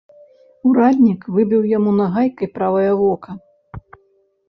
Ураднік 0.69 1.27
выбіў 1.37 1.69
яму 1.77 1.91
нагайкай 2.01 2.53
правае 2.59 2.91
вока. 3.07 3.41